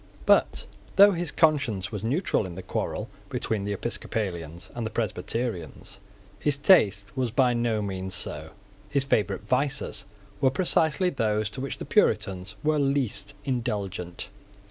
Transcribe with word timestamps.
But, 0.25 0.65
though 0.95 1.11
his 1.11 1.31
conscience 1.31 1.91
was 1.91 2.03
neutral 2.03 2.47
in 2.47 2.55
the 2.55 2.63
quarrel 2.63 3.07
between 3.29 3.65
the 3.65 3.71
Episcopalians 3.73 4.71
and 4.73 4.83
the 4.83 4.89
Presbyterians, 4.89 5.99
his 6.39 6.57
taste 6.57 7.15
was 7.15 7.29
by 7.29 7.53
no 7.53 7.83
means 7.83 8.15
so. 8.15 8.49
His 8.89 9.03
favourite 9.05 9.43
vices 9.47 10.05
were 10.41 10.49
precisely 10.49 11.11
those 11.11 11.51
to 11.51 11.61
which 11.61 11.77
the 11.77 11.85
Puritans 11.85 12.55
were 12.63 12.79
least 12.79 13.35
indulgent. 13.45 14.29